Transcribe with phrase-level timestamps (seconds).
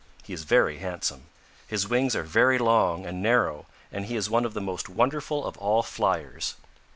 [0.23, 1.27] He is very handsome.
[1.67, 5.45] His wings are very long and narrow and he is one of the most wonderful
[5.45, 6.55] of all fliers.